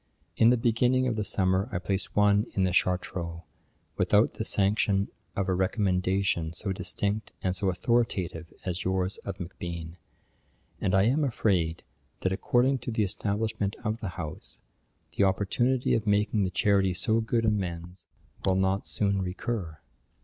[0.35, 3.43] 'In the beginning of the summer I placed one in the Chartreux,
[3.97, 9.97] without the sanction of a recommendation so distinct and so authoritative as yours of Macbean;
[10.79, 11.83] and I am afraid,
[12.21, 14.63] that according to the establishment of the House,
[15.17, 18.07] the opportunity of making the charity so good amends
[18.43, 19.77] will not soon recur.